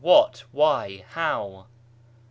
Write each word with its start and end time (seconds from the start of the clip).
what? 0.03 0.45
why? 0.51 1.05
how? 1.09 1.67